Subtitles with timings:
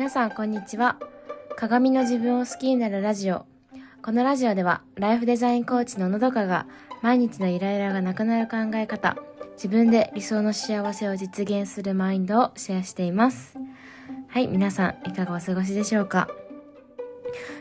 [0.00, 0.96] 皆さんこんにちは。
[1.56, 3.44] 鏡の自分を好きになるラジオ。
[4.02, 6.66] このラジオではライフデザインコーチののどかが
[7.02, 9.18] 毎日のイライラがなくなる考え方
[9.56, 13.58] 自分で理想の幸せを実現するマインドをシェアしています。
[14.28, 16.30] はい皆さんいかがお過ごしでしょうか、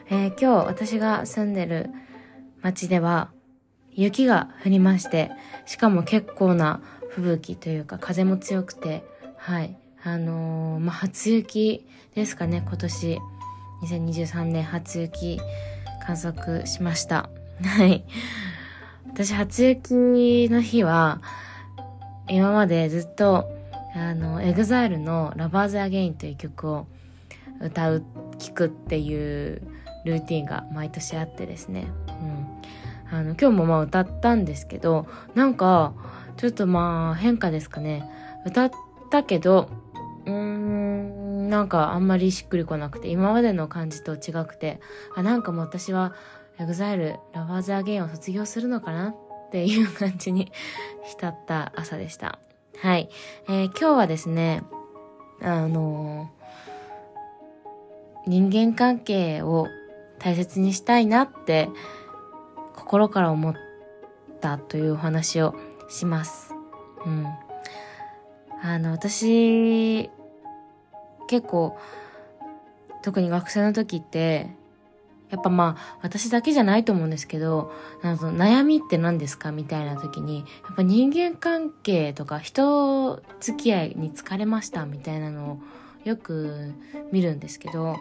[0.10, 1.90] えー、今日私が住んでる
[2.62, 3.32] 街では
[3.92, 5.30] 雪が降りまして
[5.66, 9.04] しかも結構な吹雪というか風も強くて
[9.36, 9.78] はい。
[10.04, 11.86] あのー、まあ、初雪
[12.16, 13.20] ですかね、今年。
[13.82, 15.40] 2023年初雪
[16.06, 17.30] 観測しました。
[17.64, 18.06] はい。
[19.14, 21.21] 私、初雪の日は、
[22.30, 23.50] 今までずっと、
[23.93, 26.88] あの、 EXILEの Lovers Again という曲を
[27.60, 28.04] 歌う、
[28.38, 29.62] 聴くっていう
[30.06, 31.88] ルーティンが毎年あってですね。
[32.08, 33.18] うん。
[33.18, 35.94] あの、今日もまあ歌ったんですけど、なんか、
[36.38, 38.09] ちょっとまあ変化ですかね。
[38.45, 38.72] 歌っ
[39.09, 39.70] たけど、
[40.30, 44.80] うーん、なんかあんまりしっくりこなくて、今までの感じと違くて、
[45.16, 46.14] あ、なんかもう私は
[46.59, 49.16] EXILE Lovers Again を卒業するのかなっ
[49.52, 50.52] ていう感じに
[51.04, 52.39] 浸った朝でした。
[52.78, 53.09] はい。
[53.48, 54.64] えー、今日はですね、
[55.42, 59.67] あのー、人間関係を
[60.20, 61.70] 大切にしたいなって
[62.76, 63.56] 心から思っ
[64.39, 65.56] たというお話を
[65.89, 66.54] します。
[67.06, 67.26] うん。
[68.61, 70.09] あの、私、
[71.30, 71.78] 結構、
[73.04, 74.50] 特に学生の時って、
[75.30, 85.60] やっぱまあ、私だけじゃないと思うんですけど、あの悩みって何ですかみたいな時に、やっぱ人間関係とか人付き合いに疲れましたみたいなのを
[86.04, 86.74] よく
[87.12, 87.98] 見るんですけど、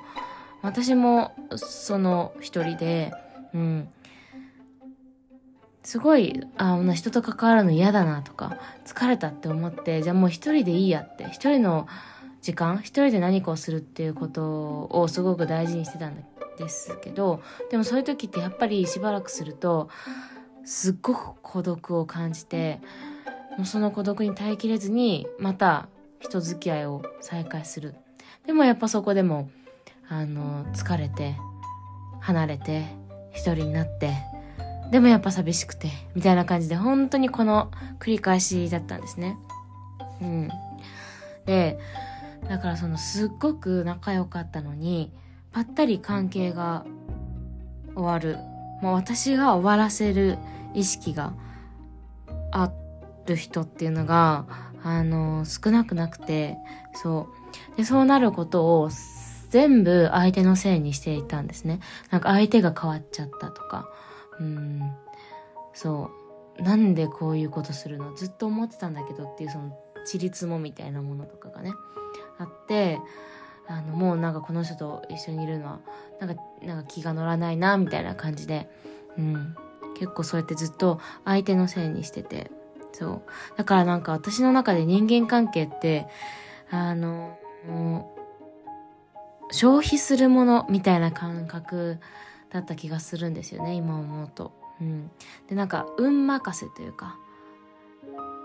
[0.63, 3.13] 私もその一人で、
[3.53, 3.89] うん、
[5.83, 8.57] すごい、あ、人と関わるの嫌だなとか、
[8.87, 11.87] 疲れたって思って、じゃあもう一人でいいやって、一人の
[12.49, 16.17] 時間、一人で何かをするっていうことをすごく大事にしてたん
[16.57, 19.91] ですけど、でもそういう時ってやっぱりしばらくすると、
[20.65, 22.81] すっごく孤独を感じて、
[23.59, 25.89] もうその孤独に耐えきれずに、また
[26.21, 27.95] 人付き合いを再開する。
[28.47, 29.51] でもやっぱそこでも、
[30.09, 31.37] あの、疲れて、
[32.21, 32.87] 離れて、
[33.33, 34.15] 一人になって、
[34.91, 37.71] でもやっぱ寂しくて、みたいな感じで、本当にこの
[38.01, 39.37] 繰り返しだったんですね。
[40.23, 40.49] うん。
[41.45, 41.79] で、
[42.49, 45.13] だからそのすっごく仲良かったのに、
[45.53, 46.85] ぱったり関係が
[47.95, 48.39] 終わる。
[48.83, 50.39] もう私が終わらせる
[50.75, 51.35] 意識が
[52.53, 52.73] あ
[53.27, 54.47] る人っていうのが、
[54.83, 56.57] あの、少なくなくて、
[56.95, 57.29] そ
[57.75, 57.77] う。
[57.77, 58.91] で、そうなることを
[59.51, 61.81] 全部相手のせいにしていたんですね。
[62.11, 63.89] なんか相手が変わっちゃったとか。
[64.41, 64.81] うん
[65.75, 66.11] そ
[66.59, 68.15] うなんでこういうことするの？
[68.15, 71.73] ずっと思ってたんだけどっていうそのちりつもみたいなものとかがね
[72.39, 72.99] あって
[73.67, 75.81] あのもうなんかこの人と一緒にいるのは
[76.21, 78.69] なんかなんか気が乗らないなみたいな感じで、
[79.17, 79.57] うん、
[79.95, 82.51] 結構そうやってずっと相手のせいにしてて
[82.93, 83.23] そう。
[83.57, 86.07] だからなんか私の中で人間関係って
[86.71, 87.39] あの
[89.51, 91.99] 消費するものみたいな感覚
[92.51, 94.53] だった気がするんですよね今思うと。
[94.81, 95.11] うん、
[95.49, 97.17] でなんか運任せというか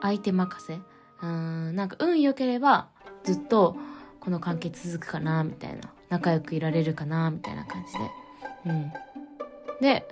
[0.02, 0.80] 相手任せ。
[1.22, 1.76] うん。
[1.76, 2.90] なんか運良ければ
[3.24, 3.76] ずっと
[4.20, 8.00] この関係続くかなみたいな仲良くいられるかなみたいな感じで。
[8.66, 8.94] うん、
[9.82, 10.08] で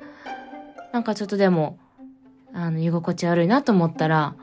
[0.91, 1.79] なんかちょっとでも
[2.53, 4.35] あの居心地悪いなと思ったら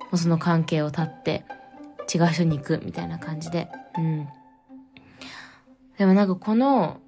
[0.00, 1.44] もうその関係を断って
[2.12, 3.68] 違う人に行くみたいな感じで。
[3.98, 4.28] うん。
[5.98, 7.00] でもなんかこの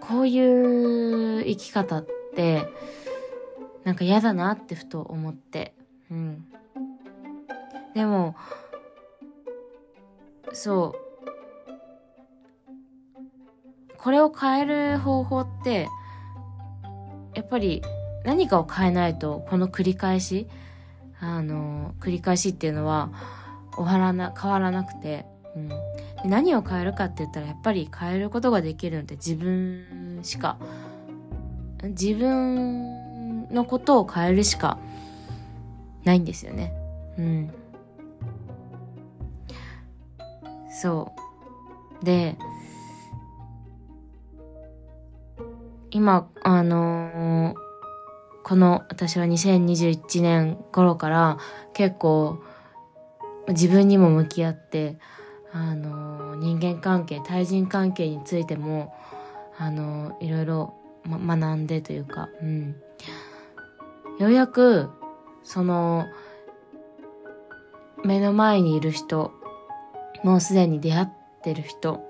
[0.00, 2.66] こういう生き方って
[3.84, 5.74] なんか嫌だなってふと思って
[6.10, 6.46] うん
[7.94, 8.34] でも
[10.58, 11.08] そう。
[13.96, 15.88] これを変える方法って
[17.34, 17.82] やっぱり
[18.24, 20.46] 何かを変えないとこの繰り返し
[21.20, 23.10] あの繰り返しっていうのは
[23.74, 25.26] 終わらな変わらなくて、
[25.56, 25.74] うん、で
[26.24, 30.58] 何を変えるかって言ったらやっぱり変えることができるのって自分しか。
[31.82, 34.78] 自分のことを変えるしか
[36.04, 36.72] ないんですよね。
[37.16, 37.54] うん。
[40.80, 41.12] そ
[42.02, 42.04] う。
[42.04, 42.36] で
[45.90, 47.56] 今あのー、
[48.44, 51.38] この私は2021年頃から
[51.72, 52.38] 結構
[53.48, 54.98] 自分にも向き合って
[55.52, 58.94] あの人間関係対人関係についても
[59.58, 62.76] あのいろいろ、ま、学んでというか、うん、
[64.18, 64.90] ようやく
[65.42, 66.06] その
[68.04, 69.32] 目の前にいる人
[70.22, 71.08] もうすでに出会っ
[71.42, 72.02] てる人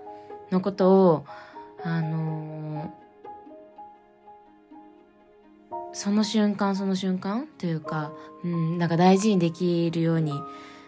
[0.50, 1.26] のことを、
[1.82, 8.12] あのー、その瞬間その瞬間というか、
[8.44, 10.32] うん、なんか大事にできるように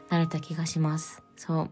[0.09, 1.23] なれた気がします。
[1.37, 1.71] そう。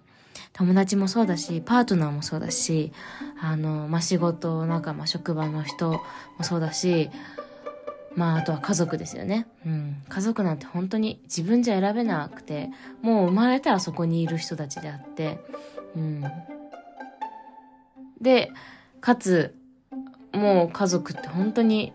[0.52, 2.92] 友達もそうだし、パートナーもそうだし、
[3.40, 6.00] あの、まあ、仕事仲間、職場の人も
[6.42, 7.10] そうだし、
[8.18, 9.46] まあ、あとは家族ですよね。
[9.64, 10.02] うん。
[10.08, 12.68] 家族なんて本当に自分じゃ選べなくて、
[13.00, 15.38] もう生まれたらそこにいる人たちであって、
[15.94, 16.24] うん。
[18.20, 18.50] で、
[19.00, 19.54] かつ、
[20.32, 21.92] もう家族って本当に、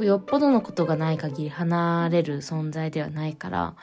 [0.00, 3.74] よっぽどのことがない限り離れる存在ではないから、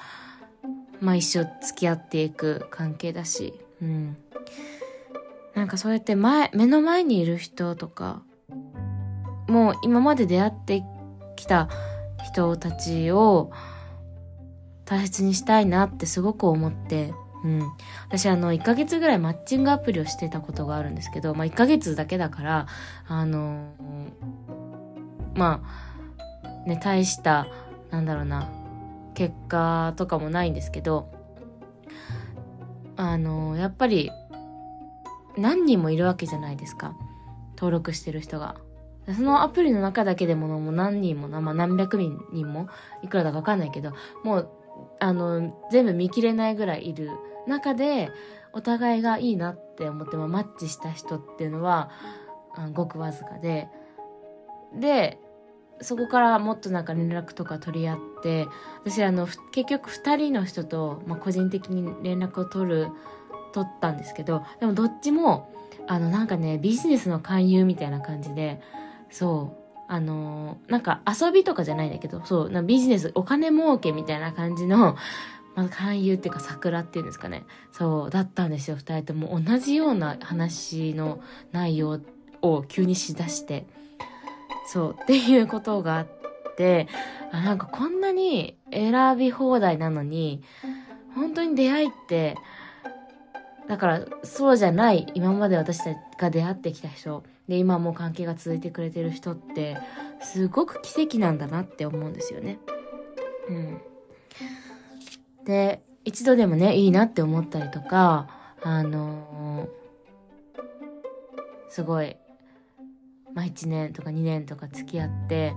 [1.01, 4.17] まあ一生付き合っていく関係だし、うん。
[5.55, 8.21] なんかそうやって前、目の前にいる人とか、
[9.47, 10.83] もう今まで出会って
[11.35, 11.69] きた
[12.23, 13.51] 人たちを
[14.85, 17.13] 大切にしたいなってすごく思って、
[17.43, 17.61] うん。
[18.07, 22.67] 私あの、1ヶ月ぐらいマッチングアプリをしてたことがあるんですけど、まあ1ヶ月だけだから、
[23.07, 23.73] あの、
[25.35, 27.47] まあ、ね、大した、
[27.91, 28.49] なんだろうな、
[29.13, 31.11] 結果とかもないんですけど、
[32.95, 34.11] あの、やっぱり、
[35.37, 36.95] 何人もいるわけじゃないですか。
[37.57, 38.55] 登録してる人が。
[39.15, 42.17] そのアプリの中だけでもも何人も、まあ、何百人
[42.47, 42.69] も、
[43.01, 43.91] いくらだかわかんないけど、
[44.23, 44.49] もう、
[44.99, 47.09] あの、全部見切れないぐらいいる
[47.47, 48.09] 中で、
[48.53, 51.89] お互いがいいなって思ってもマッチした人っていうのは、
[52.73, 53.67] ごくわずかで、
[54.79, 55.19] で、
[55.81, 58.47] そこからもっとなんか連絡とか取り合って、
[58.85, 62.87] 私あの、結局二人の人と、まあ、個人的に連絡を取る、
[63.53, 65.51] 取ったんですけど、でもどっちも、
[65.87, 68.61] あのなんかね、ビジネスの勧誘みたいな感じで、
[69.13, 69.63] そう。
[69.87, 74.97] あのー、なんか遊びとかじゃないんだけど、そう、なビジネス、お金儲けみたいな感じの、
[75.55, 77.43] まあ、勧誘っていうか桜っていうんですかね。
[77.71, 79.39] そう、だったんですよ、二人とも。
[79.39, 81.19] 同じような話の
[81.51, 81.99] 内容
[82.41, 83.67] を急にしだして。
[84.65, 86.07] そう、っていうことがあっ
[86.57, 86.87] て、
[87.31, 90.41] あ、なんかこんなに選び放題なのに、
[91.13, 92.35] 本当に出会いって、
[93.67, 99.77] だからそうじゃない今まで私たちが出会ってきた人で今も関係が続いてくれてる人って
[100.21, 102.59] すごく奇跡なんだなって思うんですよね。
[103.49, 103.81] うん。
[105.45, 108.29] で一度でもねいいなって思ったりとか
[108.61, 110.61] あのー、
[111.69, 112.15] すごい
[113.33, 115.53] まあ1年とか2年とか付き合って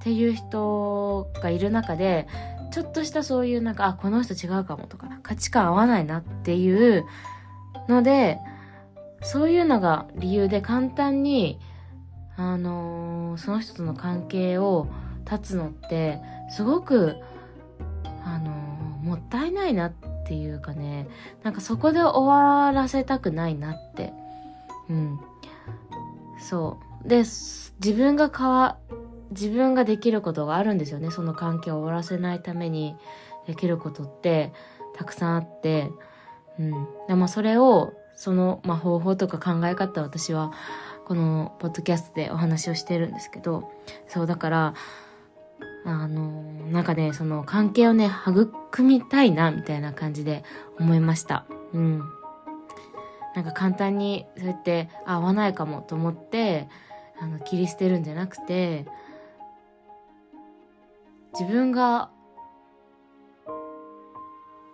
[0.00, 2.28] っていう人がいる中で
[2.74, 7.06] ちょっとしたそういうなんか、あ、この人違うかもとか、価値観合わないなっていう
[7.88, 8.40] ので、
[9.22, 11.60] そういうのが理由で簡単に、
[12.36, 14.88] あのー、その人との関係を
[15.24, 17.14] 断つのって、すごく、
[18.24, 19.92] あのー、もったいないなっ
[20.26, 21.06] ていうかね、
[21.44, 24.12] なんかそこで終わらせたくないなって。
[24.90, 25.20] うん。
[26.40, 27.08] そう。
[27.08, 28.78] で、自分が変わ、
[29.34, 31.10] 自分ができることがあるんですよね。
[31.10, 32.96] その関係を終わらせないために
[33.46, 34.52] できることって
[34.96, 35.90] たくさんあって、
[36.58, 36.88] うん。
[37.08, 40.52] でもそれを、その、まあ、方法とか考え方私は、
[41.04, 43.70] このポッドキャストでお話をしてるんですけど、
[44.08, 44.74] そうだから、
[45.84, 50.44] あの、なんかね、その関係をね、育みたいな、みたいな感じで
[50.78, 51.44] 思いました。
[51.74, 52.02] うん。
[53.34, 56.68] なんか簡単に、そうやって、あ、合わないかもと思って、
[57.20, 58.86] あの、切り捨てるんじゃなくて、
[61.38, 62.10] 自分が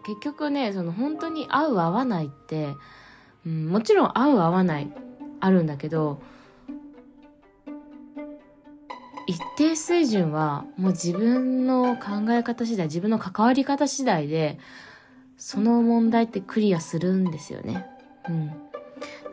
[0.05, 2.75] 結局ねその本当に合う合わないって、
[3.47, 4.93] うん、もちろん合う合わない
[5.41, 6.21] あるんだけど
[9.27, 14.59] 一定水準はもう自分の考え方次第自分の関わり方次第で
[15.37, 17.87] その問題ってクリアするんですよね。
[18.29, 18.53] うん。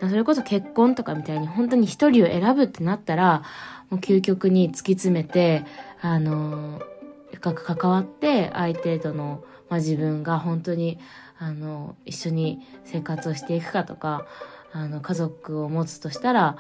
[0.10, 3.44] それこそ結婚とかみたいに本当に一人を選ぶってなったら
[3.90, 5.66] もう究極に突き詰めて
[6.00, 6.97] あのー
[7.34, 10.98] 深く関わって相手との、まあ、自分が本当に
[11.40, 14.26] あの一緒に生活をしていくかとか
[14.72, 16.58] あの家族を持つとしたら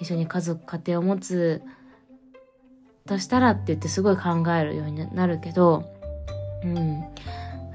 [0.00, 1.62] 一緒に家族家庭を持つ
[3.06, 5.84] としたらって言ってすごい考えるようになるけど、
[6.64, 7.04] うん、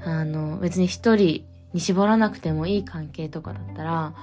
[0.04, 4.14] あの別に一人に絞らなくてもいい関係とかだったら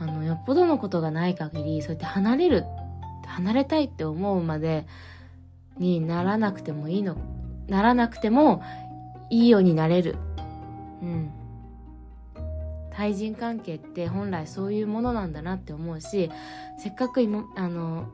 [0.00, 2.64] あのよっぽどのことがない限りそうやって離れる
[3.26, 4.86] 離れたいって思うまで
[5.78, 7.16] にならなくてもいいの
[7.68, 8.62] ならなくても
[9.30, 10.16] いいようになれる。
[11.02, 11.30] うん。
[12.90, 16.30] 対人関係って本来そういうものなんだなって思うし、
[16.78, 18.06] せっかく今、あの、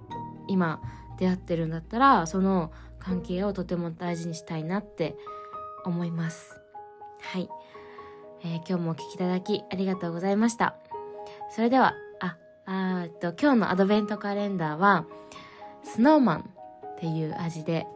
[0.49, 0.81] 今
[1.19, 5.17] 出会ってるんだったら、その関係をとても大事にしたいなって
[5.85, 6.61] 思います。
[7.21, 7.49] はい。
[8.43, 10.77] えー、今日もお聴きいただきありがとうございました。
[11.51, 15.05] それでは、あ、あっと、今日のアドベントカレンダーは、
[15.83, 16.51] スノーマン
[17.01, 17.87] っていう味で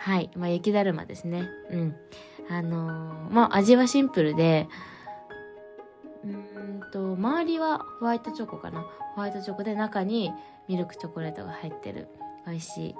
[0.00, 0.30] はい。
[0.34, 1.46] まあ、雪だるまですね。
[1.70, 1.96] うん。
[2.48, 4.66] あのー、まあ、味はシンプルで、
[6.24, 8.80] うんと、周りはホワイトチョコかな。
[9.14, 10.32] ホワイトチョコで中に
[10.68, 12.08] ミルクチョコレートが入ってる、
[12.46, 12.94] 美味しい、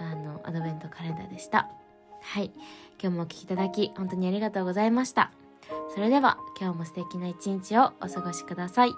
[0.00, 1.70] あの、アドベントカレンダーでした。
[2.20, 2.52] はい。
[3.02, 5.30] 今日もお聴きいただき、本当にありがとうございました。
[5.94, 8.92] それでは、今日も素敵な一日をお過ごしください。